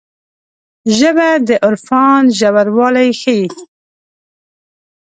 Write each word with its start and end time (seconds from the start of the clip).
ژبه 0.97 1.29
د 1.47 1.49
عرفان 1.65 2.23
ژوروالی 2.37 3.09
ښيي 3.21 3.45